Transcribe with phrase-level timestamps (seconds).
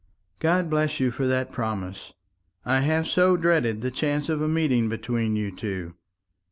[0.39, 2.11] "God bless you for that promise!
[2.65, 5.93] I have so dreaded the chance of a meeting between you two.